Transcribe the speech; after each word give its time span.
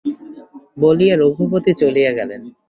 বলিয়া 0.77 1.15
রঘুপতি 1.17 1.71
চলিয়া 1.81 2.11
গেলেন। 2.17 2.41